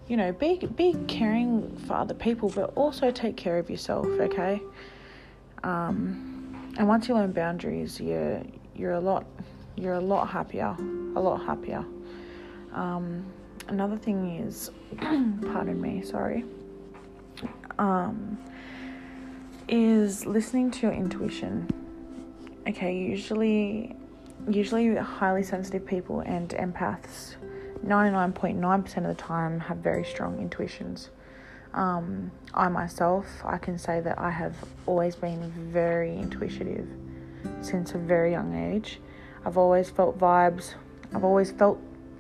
you 0.07 0.17
know, 0.17 0.31
be 0.31 0.57
be 0.75 0.95
caring 1.07 1.75
for 1.87 1.93
other 1.93 2.13
people, 2.13 2.49
but 2.49 2.73
also 2.75 3.11
take 3.11 3.37
care 3.37 3.57
of 3.57 3.69
yourself. 3.69 4.05
Okay. 4.05 4.61
Um, 5.63 6.73
and 6.77 6.87
once 6.87 7.07
you 7.07 7.15
learn 7.15 7.31
boundaries, 7.31 7.99
you're 7.99 8.41
you're 8.75 8.93
a 8.93 8.99
lot 8.99 9.25
you're 9.75 9.95
a 9.95 10.01
lot 10.01 10.29
happier, 10.29 10.75
a 11.15 11.19
lot 11.19 11.37
happier. 11.45 11.85
Um, 12.73 13.25
another 13.67 13.97
thing 13.97 14.39
is, 14.39 14.71
pardon 14.99 15.81
me, 15.81 16.01
sorry. 16.01 16.45
Um, 17.77 18.37
is 19.67 20.25
listening 20.25 20.71
to 20.71 20.81
your 20.81 20.91
intuition. 20.93 21.69
Okay, 22.67 22.97
usually 22.97 23.95
usually 24.47 24.95
highly 24.95 25.41
sensitive 25.41 25.85
people 25.85 26.19
and 26.19 26.49
empaths 26.49 27.35
99.9% 27.85 28.97
of 28.97 29.03
the 29.03 29.13
time 29.15 29.59
have 29.59 29.77
very 29.77 30.03
strong 30.03 30.39
intuitions. 30.39 31.09
Um, 31.73 32.31
I 32.53 32.67
myself, 32.69 33.25
I 33.43 33.57
can 33.57 33.77
say 33.77 34.01
that 34.01 34.17
I 34.17 34.31
have 34.31 34.55
always 34.85 35.15
been 35.15 35.51
very 35.71 36.15
intuitive 36.15 36.87
since 37.61 37.93
a 37.93 37.97
very 37.97 38.31
young 38.31 38.55
age. 38.55 38.99
I've 39.45 39.57
always 39.57 39.89
felt 39.89 40.17
vibes. 40.17 40.73
I've 41.13 41.23
always 41.23 41.51
felt 41.51 41.79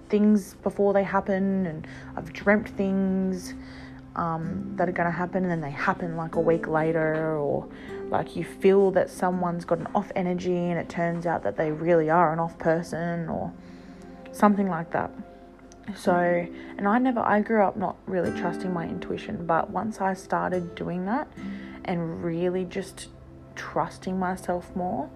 things 0.09 0.55
before 0.55 0.93
they 0.93 1.03
happen, 1.03 1.65
and 1.65 1.87
I've 2.15 2.31
dreamt 2.33 2.69
things 2.69 3.55
um, 4.15 4.73
that 4.75 4.87
are 4.87 4.91
going 4.91 5.09
to 5.09 5.17
happen 5.17 5.43
and 5.43 5.51
then 5.51 5.61
they 5.61 5.71
happen 5.71 6.15
like 6.15 6.35
a 6.35 6.39
week 6.39 6.67
later, 6.67 7.37
or 7.37 7.67
like 8.09 8.35
you 8.35 8.43
feel 8.43 8.91
that 8.91 9.09
someone's 9.09 9.65
got 9.65 9.79
an 9.79 9.87
off 9.95 10.11
energy 10.15 10.55
and 10.55 10.79
it 10.79 10.89
turns 10.89 11.25
out 11.25 11.43
that 11.43 11.57
they 11.57 11.71
really 11.71 12.09
are 12.09 12.31
an 12.33 12.39
off 12.39 12.57
person, 12.57 13.29
or 13.29 13.51
something 14.31 14.69
like 14.69 14.91
that. 14.91 15.11
So, 15.95 16.15
and 16.15 16.87
I 16.87 16.97
never, 16.97 17.19
I 17.19 17.41
grew 17.41 17.63
up 17.63 17.77
not 17.77 17.95
really 18.07 18.31
trusting 18.39 18.73
my 18.73 18.87
intuition, 18.87 19.45
but 19.45 19.69
once 19.69 20.01
I 20.01 20.15
started 20.15 20.73
doing 20.73 21.05
that 21.05 21.27
and 21.83 22.23
really 22.23 22.65
just 22.65 23.09
trusting 23.55 24.17
myself 24.17 24.75
more, 24.75 25.09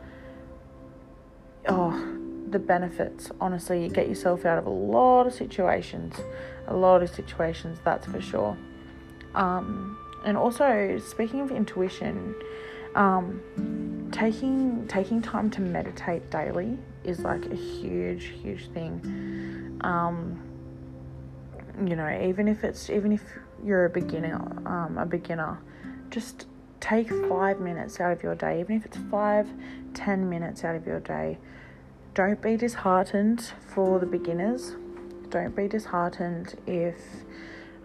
oh, 1.67 2.17
the 2.49 2.59
benefits. 2.59 3.31
Honestly, 3.41 3.83
you 3.83 3.89
get 3.89 4.07
yourself 4.07 4.45
out 4.45 4.59
of 4.59 4.67
a 4.67 4.69
lot 4.69 5.25
of 5.25 5.33
situations, 5.33 6.15
a 6.67 6.75
lot 6.75 7.01
of 7.01 7.09
situations, 7.09 7.79
that's 7.83 8.05
for 8.05 8.21
sure. 8.21 8.55
Um, 9.35 9.97
and 10.25 10.37
also, 10.37 10.99
speaking 10.99 11.41
of 11.41 11.51
intuition, 11.51 12.35
um, 12.95 14.09
taking 14.11 14.87
taking 14.87 15.21
time 15.21 15.49
to 15.51 15.61
meditate 15.61 16.29
daily 16.29 16.77
is 17.03 17.19
like 17.19 17.45
a 17.45 17.55
huge, 17.55 18.25
huge 18.41 18.69
thing. 18.71 19.79
Um, 19.81 20.41
you 21.85 21.95
know, 21.95 22.09
even 22.21 22.47
if 22.47 22.63
it's 22.63 22.89
even 22.89 23.11
if 23.11 23.23
you're 23.63 23.85
a 23.85 23.89
beginner, 23.89 24.35
um, 24.65 24.97
a 24.97 25.05
beginner, 25.05 25.59
just 26.09 26.47
take 26.79 27.09
five 27.27 27.59
minutes 27.59 27.99
out 27.99 28.11
of 28.11 28.23
your 28.23 28.35
day, 28.35 28.59
even 28.59 28.75
if 28.75 28.85
it's 28.85 28.97
five, 29.09 29.47
ten 29.93 30.29
minutes 30.29 30.63
out 30.63 30.75
of 30.75 30.85
your 30.85 30.99
day. 30.99 31.37
Don't 32.13 32.41
be 32.41 32.57
disheartened 32.57 33.53
for 33.73 33.99
the 33.99 34.05
beginners. 34.05 34.75
Don't 35.29 35.55
be 35.55 35.67
disheartened 35.67 36.55
if 36.65 36.97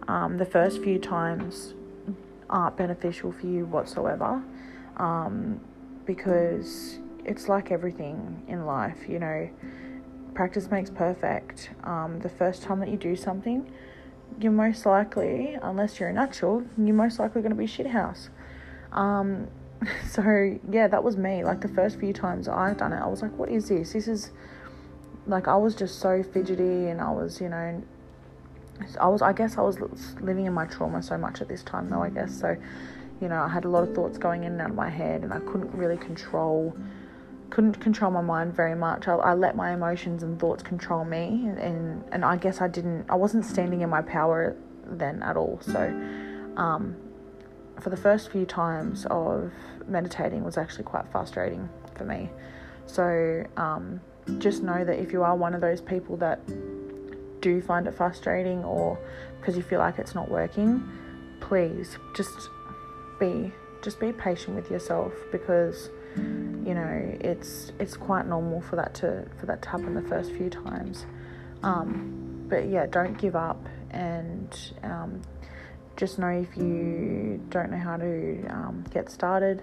um, 0.07 0.37
the 0.37 0.45
first 0.45 0.83
few 0.83 0.99
times 0.99 1.73
aren't 2.49 2.77
beneficial 2.77 3.31
for 3.31 3.47
you 3.47 3.65
whatsoever 3.65 4.43
um, 4.97 5.59
because 6.05 6.99
it's 7.25 7.47
like 7.47 7.71
everything 7.71 8.43
in 8.47 8.65
life, 8.65 9.09
you 9.09 9.19
know, 9.19 9.49
practice 10.33 10.69
makes 10.69 10.89
perfect. 10.89 11.71
Um, 11.83 12.19
the 12.19 12.29
first 12.29 12.61
time 12.61 12.79
that 12.81 12.89
you 12.89 12.97
do 12.97 13.15
something, 13.15 13.71
you're 14.39 14.51
most 14.51 14.85
likely, 14.85 15.57
unless 15.61 15.99
you're 15.99 16.09
a 16.09 16.13
natural, 16.13 16.63
you're 16.77 16.95
most 16.95 17.19
likely 17.19 17.41
going 17.41 17.51
to 17.51 17.57
be 17.57 17.65
shithouse. 17.65 18.29
Um, 18.91 19.47
so 20.07 20.57
yeah, 20.69 20.87
that 20.87 21.03
was 21.03 21.17
me. 21.17 21.43
Like 21.43 21.61
the 21.61 21.67
first 21.67 21.99
few 21.99 22.13
times 22.13 22.47
I've 22.47 22.77
done 22.77 22.93
it, 22.93 22.97
I 22.97 23.07
was 23.07 23.21
like, 23.21 23.35
what 23.37 23.49
is 23.49 23.69
this? 23.69 23.93
This 23.93 24.07
is 24.07 24.31
like 25.27 25.47
I 25.47 25.55
was 25.55 25.73
just 25.73 25.99
so 25.99 26.21
fidgety 26.21 26.87
and 26.89 27.01
I 27.01 27.11
was, 27.11 27.41
you 27.41 27.49
know, 27.49 27.81
I 28.99 29.07
was, 29.07 29.21
I 29.21 29.33
guess, 29.33 29.57
I 29.57 29.61
was 29.61 29.79
living 30.21 30.45
in 30.45 30.53
my 30.53 30.65
trauma 30.65 31.01
so 31.01 31.17
much 31.17 31.41
at 31.41 31.47
this 31.47 31.63
time, 31.63 31.89
though. 31.89 32.01
I 32.01 32.09
guess 32.09 32.39
so. 32.39 32.55
You 33.21 33.29
know, 33.29 33.41
I 33.41 33.47
had 33.47 33.63
a 33.63 33.69
lot 33.69 33.83
of 33.83 33.95
thoughts 33.95 34.17
going 34.17 34.43
in 34.43 34.53
and 34.53 34.61
out 34.61 34.69
of 34.71 34.75
my 34.75 34.89
head, 34.89 35.23
and 35.23 35.33
I 35.33 35.39
couldn't 35.39 35.73
really 35.73 35.97
control, 35.97 36.75
couldn't 37.49 37.79
control 37.79 38.11
my 38.11 38.21
mind 38.21 38.53
very 38.53 38.75
much. 38.75 39.07
I, 39.07 39.15
I 39.15 39.33
let 39.33 39.55
my 39.55 39.73
emotions 39.73 40.23
and 40.23 40.37
thoughts 40.37 40.63
control 40.63 41.05
me, 41.05 41.45
and, 41.45 41.57
and 41.57 42.03
and 42.11 42.25
I 42.25 42.35
guess 42.35 42.59
I 42.59 42.67
didn't, 42.67 43.05
I 43.09 43.15
wasn't 43.15 43.45
standing 43.45 43.81
in 43.81 43.89
my 43.89 44.01
power 44.01 44.55
then 44.85 45.23
at 45.23 45.37
all. 45.37 45.59
So, 45.61 45.81
um, 46.57 46.95
for 47.79 47.89
the 47.89 47.97
first 47.97 48.31
few 48.31 48.45
times 48.45 49.05
of 49.09 49.51
meditating 49.87 50.43
was 50.43 50.57
actually 50.57 50.83
quite 50.83 51.07
frustrating 51.11 51.69
for 51.95 52.03
me. 52.03 52.29
So, 52.87 53.45
um, 53.55 54.01
just 54.39 54.63
know 54.63 54.83
that 54.83 54.99
if 54.99 55.13
you 55.13 55.23
are 55.23 55.35
one 55.35 55.53
of 55.53 55.61
those 55.61 55.81
people 55.81 56.17
that 56.17 56.39
do 57.45 57.61
find 57.61 57.85
it 57.85 57.93
frustrating 57.93 58.63
or 58.63 58.97
because 59.39 59.55
you 59.55 59.61
feel 59.61 59.77
like 59.77 59.99
it's 59.99 60.15
not 60.15 60.29
working, 60.31 60.83
please 61.41 61.99
just 62.15 62.49
be 63.19 63.51
just 63.83 63.99
be 63.99 64.11
patient 64.11 64.55
with 64.55 64.71
yourself 64.71 65.13
because 65.31 65.91
you 66.17 66.73
know 66.73 67.17
it's 67.21 67.71
it's 67.79 67.95
quite 67.95 68.25
normal 68.25 68.61
for 68.61 68.77
that 68.77 68.95
to 68.95 69.27
for 69.39 69.45
that 69.45 69.61
to 69.61 69.69
happen 69.69 69.93
the 69.93 70.09
first 70.09 70.31
few 70.31 70.49
times. 70.49 71.05
Um, 71.61 72.47
but 72.49 72.67
yeah, 72.67 72.87
don't 72.87 73.15
give 73.15 73.35
up 73.35 73.63
and 73.91 74.49
um, 74.81 75.21
just 75.95 76.17
know 76.17 76.29
if 76.29 76.57
you 76.57 77.39
don't 77.49 77.69
know 77.69 77.77
how 77.77 77.97
to 77.97 78.43
um, 78.49 78.83
get 78.91 79.11
started, 79.11 79.61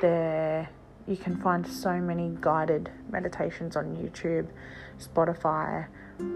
there 0.00 0.70
you 1.06 1.16
can 1.16 1.36
find 1.36 1.66
so 1.66 2.00
many 2.00 2.34
guided 2.40 2.90
meditations 3.10 3.76
on 3.76 3.94
YouTube, 3.96 4.46
Spotify, 4.98 5.86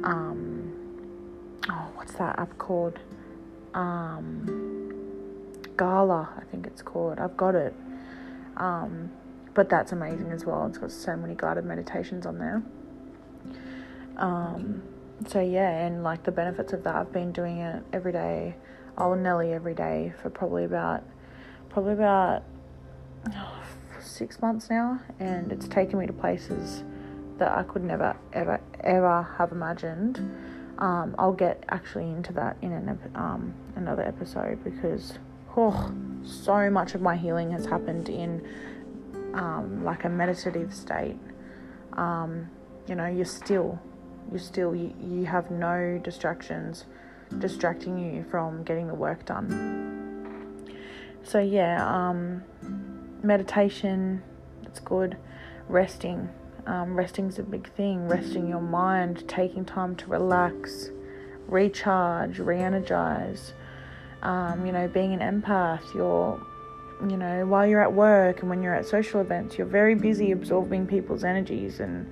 um, 0.04 0.72
oh, 1.68 1.88
what's 1.94 2.12
that 2.14 2.38
app 2.38 2.56
called? 2.58 2.98
Um, 3.74 4.94
Gala, 5.76 6.28
I 6.36 6.44
think 6.50 6.66
it's 6.66 6.82
called. 6.82 7.18
I've 7.18 7.36
got 7.36 7.54
it. 7.54 7.74
Um, 8.56 9.10
but 9.54 9.68
that's 9.68 9.92
amazing 9.92 10.30
as 10.30 10.44
well. 10.44 10.66
It's 10.66 10.78
got 10.78 10.90
so 10.90 11.16
many 11.16 11.34
guided 11.36 11.64
meditations 11.64 12.26
on 12.26 12.38
there. 12.38 12.62
Um, 14.16 14.82
so 15.26 15.40
yeah, 15.40 15.86
and 15.86 16.02
like 16.02 16.24
the 16.24 16.32
benefits 16.32 16.72
of 16.72 16.84
that, 16.84 16.94
I've 16.94 17.12
been 17.12 17.32
doing 17.32 17.58
it 17.58 17.82
every 17.92 18.12
day, 18.12 18.56
oh 18.98 19.14
nearly 19.14 19.52
every 19.52 19.74
day 19.74 20.12
for 20.20 20.30
probably 20.30 20.64
about, 20.64 21.02
probably 21.68 21.94
about 21.94 22.42
oh, 23.34 23.62
six 24.00 24.40
months 24.40 24.70
now, 24.70 25.00
and 25.18 25.52
it's 25.52 25.68
taken 25.68 25.98
me 25.98 26.06
to 26.06 26.12
places 26.12 26.84
that 27.38 27.50
I 27.56 27.62
could 27.64 27.82
never, 27.82 28.16
ever, 28.32 28.60
ever 28.80 29.22
have 29.38 29.52
imagined. 29.52 30.18
Um, 30.78 31.14
I'll 31.18 31.32
get 31.32 31.64
actually 31.68 32.10
into 32.10 32.32
that 32.34 32.56
in 32.62 32.72
an 32.72 32.98
um, 33.14 33.54
another 33.76 34.02
episode 34.02 34.62
because 34.64 35.18
oh, 35.56 35.92
so 36.24 36.70
much 36.70 36.94
of 36.94 37.00
my 37.00 37.16
healing 37.16 37.50
has 37.52 37.64
happened 37.66 38.08
in 38.08 38.46
um, 39.34 39.84
like 39.84 40.04
a 40.04 40.08
meditative 40.08 40.74
state. 40.74 41.18
Um, 41.92 42.50
you 42.88 42.94
know, 42.94 43.06
you're 43.06 43.24
still, 43.24 43.78
you're 44.30 44.40
still, 44.40 44.74
you, 44.74 44.92
you 45.00 45.26
have 45.26 45.50
no 45.50 46.00
distractions 46.02 46.84
distracting 47.38 47.98
you 47.98 48.24
from 48.30 48.62
getting 48.64 48.86
the 48.86 48.94
work 48.94 49.24
done. 49.26 50.64
So 51.22 51.40
yeah, 51.40 51.86
um, 51.86 52.42
meditation, 53.22 54.22
it's 54.62 54.80
good. 54.80 55.16
Resting, 55.68 56.28
um, 56.66 56.98
is 56.98 57.38
a 57.38 57.42
big 57.42 57.70
thing. 57.74 58.08
Resting 58.08 58.48
your 58.48 58.60
mind, 58.60 59.28
taking 59.28 59.64
time 59.64 59.96
to 59.96 60.06
relax, 60.06 60.90
recharge, 61.46 62.38
re-energize. 62.38 63.52
Um, 64.22 64.64
you 64.64 64.72
know, 64.72 64.88
being 64.88 65.12
an 65.12 65.20
empath, 65.20 65.82
you're, 65.94 66.40
you 67.08 67.16
know, 67.16 67.44
while 67.46 67.66
you're 67.66 67.82
at 67.82 67.92
work 67.92 68.40
and 68.40 68.48
when 68.48 68.62
you're 68.62 68.74
at 68.74 68.86
social 68.86 69.20
events, 69.20 69.58
you're 69.58 69.66
very 69.66 69.94
busy 69.94 70.32
absorbing 70.32 70.86
people's 70.86 71.24
energies 71.24 71.80
and 71.80 72.10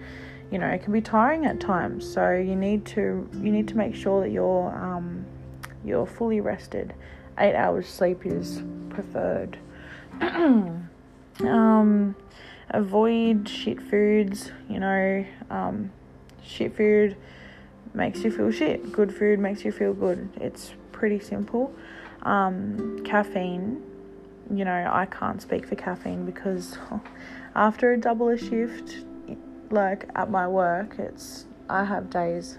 you 0.52 0.58
know 0.58 0.66
it 0.66 0.82
can 0.82 0.92
be 0.92 1.00
tiring 1.00 1.46
at 1.46 1.58
times 1.58 2.06
so 2.12 2.32
you 2.32 2.54
need 2.54 2.84
to 2.84 3.26
you 3.32 3.50
need 3.50 3.66
to 3.66 3.76
make 3.76 3.94
sure 3.94 4.20
that 4.20 4.30
you're 4.30 4.70
um, 4.76 5.24
you're 5.82 6.06
fully 6.06 6.40
rested 6.42 6.94
eight 7.38 7.54
hours 7.54 7.88
sleep 7.88 8.26
is 8.26 8.62
preferred 8.90 9.58
um, 11.40 12.14
avoid 12.72 13.48
shit 13.48 13.80
foods 13.80 14.50
you 14.68 14.80
know 14.80 15.24
um, 15.50 15.92
shit 16.44 16.76
food 16.76 17.16
makes 17.94 18.24
you 18.24 18.30
feel 18.30 18.50
shit. 18.50 18.90
Good 18.90 19.14
food 19.14 19.38
makes 19.38 19.66
you 19.66 19.72
feel 19.72 19.92
good. 19.92 20.30
It's 20.40 20.72
pretty 20.92 21.20
simple. 21.20 21.74
Um, 22.22 23.02
caffeine 23.04 23.82
you 24.52 24.64
know 24.64 24.90
i 24.92 25.06
can't 25.06 25.40
speak 25.40 25.66
for 25.66 25.76
caffeine 25.76 26.26
because 26.26 26.76
after 27.54 27.92
a 27.92 27.96
double 27.96 28.28
a 28.28 28.36
shift 28.36 29.04
like 29.72 30.08
at 30.14 30.30
my 30.30 30.46
work, 30.46 30.96
it's 30.98 31.46
I 31.68 31.84
have 31.84 32.10
days 32.10 32.58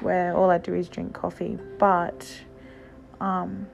where 0.00 0.36
all 0.36 0.50
I 0.50 0.58
do 0.58 0.74
is 0.74 0.88
drink 0.88 1.14
coffee, 1.14 1.58
but 1.78 2.42
um, 3.20 3.66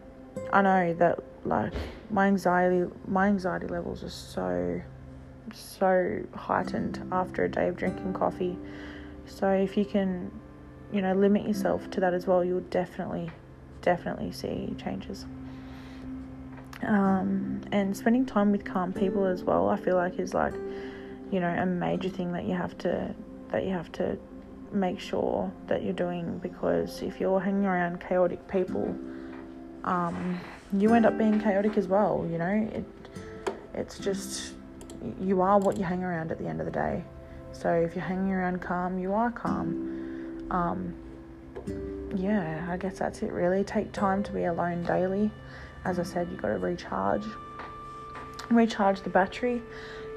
I 0.52 0.62
know 0.62 0.94
that 0.94 1.18
like 1.44 1.73
my 2.11 2.26
anxiety 2.26 2.90
my 3.06 3.26
anxiety 3.26 3.66
levels 3.66 4.04
are 4.04 4.11
so 4.11 4.80
so 5.55 6.23
heightened 6.35 7.07
after 7.12 7.45
a 7.45 7.49
day 7.50 7.69
of 7.69 7.76
drinking 7.76 8.12
coffee. 8.12 8.59
So 9.26 9.50
if 9.50 9.76
you 9.76 9.85
can, 9.85 10.31
you 10.93 11.02
know, 11.02 11.14
limit 11.14 11.47
yourself 11.47 11.90
to 11.90 12.00
that 12.00 12.14
as 12.14 12.26
well, 12.26 12.45
you'll 12.45 12.61
definitely 12.61 13.31
definitely 13.83 14.33
see 14.33 14.75
changes. 14.83 15.26
Um, 16.83 17.61
and 17.73 17.97
spending 17.97 18.25
time 18.25 18.52
with 18.52 18.64
calm 18.64 18.93
people 18.93 19.26
as 19.26 19.43
well, 19.43 19.69
I 19.69 19.76
feel 19.76 19.97
like 19.97 20.19
is 20.19 20.35
like 20.35 20.55
you 21.31 21.40
know 21.40 21.49
a 21.49 21.67
major 21.67 22.09
thing 22.09 22.33
that 22.33 22.45
you 22.45 22.55
have 22.55 22.76
to 22.78 23.14
that 23.50 23.64
you 23.64 23.71
have 23.71 23.90
to 23.93 24.19
make 24.73 25.00
sure 25.00 25.50
that 25.67 25.83
you're 25.83 25.93
doing 25.93 26.38
because 26.38 27.02
if 27.02 27.21
you're 27.21 27.40
hanging 27.40 27.64
around 27.64 28.00
chaotic 28.00 28.47
people 28.49 28.95
um, 29.85 30.38
you 30.73 30.93
end 30.93 31.07
up 31.07 31.17
being 31.17 31.40
chaotic 31.40 31.76
as 31.76 31.87
well 31.87 32.26
you 32.31 32.38
know 32.38 32.69
it 32.73 32.85
it's 33.75 33.99
just 33.99 34.55
you 35.21 35.41
are 35.41 35.58
what 35.58 35.76
you 35.76 35.84
hang 35.84 36.02
around 36.02 36.30
at 36.30 36.39
the 36.39 36.47
end 36.47 36.61
of 36.61 36.67
the 36.67 36.73
day 36.73 37.04
so 37.52 37.73
if 37.73 37.95
you're 37.95 38.04
hanging 38.04 38.32
around 38.32 38.61
calm 38.61 38.99
you 38.99 39.13
are 39.13 39.30
calm 39.30 40.47
um, 40.50 40.95
yeah 42.17 42.67
i 42.71 42.76
guess 42.76 42.99
that's 42.99 43.23
it 43.23 43.32
really 43.32 43.63
take 43.65 43.93
time 43.93 44.23
to 44.23 44.32
be 44.32 44.45
alone 44.45 44.82
daily 44.84 45.30
as 45.84 45.99
i 45.99 46.02
said 46.02 46.28
you've 46.30 46.43
got 46.43 46.49
to 46.49 46.58
recharge 46.58 47.25
recharge 48.50 49.00
the 49.02 49.11
battery 49.11 49.63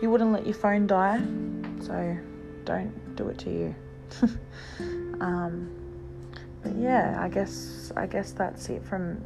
you 0.01 0.09
wouldn't 0.09 0.31
let 0.31 0.45
your 0.45 0.55
phone 0.55 0.87
die, 0.87 1.21
so 1.79 2.17
don't 2.65 3.15
do 3.15 3.29
it 3.29 3.37
to 3.39 3.49
you. 3.51 3.75
um, 5.21 5.69
but 6.63 6.75
yeah, 6.75 7.19
I 7.21 7.29
guess 7.29 7.91
I 7.95 8.07
guess 8.07 8.31
that's 8.31 8.67
it 8.69 8.83
from 8.83 9.23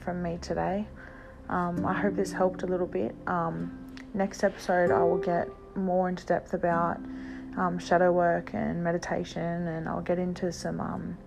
from 0.00 0.22
me 0.22 0.38
today. 0.40 0.86
Um, 1.50 1.84
I 1.84 1.92
hope 1.92 2.16
this 2.16 2.32
helped 2.32 2.62
a 2.62 2.66
little 2.66 2.86
bit. 2.86 3.14
Um, 3.26 3.78
next 4.16 4.42
episode, 4.42 4.90
I 4.90 5.02
will 5.02 5.18
get 5.18 5.48
more 5.76 6.08
into 6.08 6.24
depth 6.24 6.54
about 6.54 6.98
um, 7.56 7.78
shadow 7.78 8.12
work 8.12 8.54
and 8.54 8.82
meditation, 8.82 9.66
and 9.68 9.88
I'll 9.88 10.00
get 10.00 10.18
into 10.18 10.50
some 10.52 10.80
um, 10.80 11.18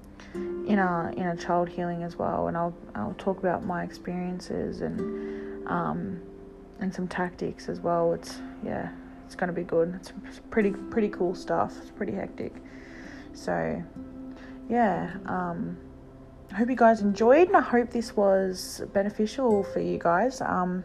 inner 0.67 1.13
inner 1.15 1.35
child 1.35 1.69
healing 1.69 2.03
as 2.03 2.17
well, 2.17 2.47
and 2.47 2.57
I'll 2.57 2.75
I'll 2.95 3.15
talk 3.17 3.39
about 3.39 3.65
my 3.65 3.83
experiences 3.83 4.81
and 4.81 5.67
um, 5.67 6.21
and 6.79 6.93
some 6.93 7.07
tactics 7.07 7.69
as 7.69 7.79
well. 7.79 8.13
It's 8.13 8.39
yeah, 8.63 8.89
it's 9.25 9.35
gonna 9.35 9.53
be 9.53 9.63
good. 9.63 9.93
It's 9.95 10.41
pretty 10.49 10.71
pretty 10.71 11.09
cool 11.09 11.35
stuff. 11.35 11.75
It's 11.81 11.91
pretty 11.91 12.13
hectic. 12.13 12.53
So 13.33 13.81
yeah, 14.69 15.15
um, 15.25 15.77
I 16.51 16.55
hope 16.55 16.69
you 16.69 16.75
guys 16.75 17.01
enjoyed, 17.01 17.47
and 17.47 17.57
I 17.57 17.61
hope 17.61 17.91
this 17.91 18.15
was 18.15 18.81
beneficial 18.93 19.63
for 19.63 19.79
you 19.79 19.97
guys. 19.97 20.41
Um, 20.41 20.83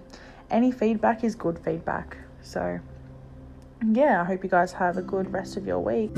any 0.50 0.70
feedback 0.70 1.24
is 1.24 1.34
good 1.34 1.58
feedback. 1.58 2.16
So 2.42 2.80
yeah, 3.92 4.20
I 4.20 4.24
hope 4.24 4.42
you 4.42 4.50
guys 4.50 4.72
have 4.72 4.96
a 4.96 5.02
good 5.02 5.32
rest 5.32 5.56
of 5.56 5.66
your 5.66 5.80
week. 5.80 6.14